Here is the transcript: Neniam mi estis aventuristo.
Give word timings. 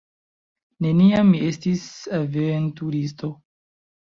Neniam 0.85 1.29
mi 1.33 1.41
estis 1.49 1.83
aventuristo. 2.21 3.31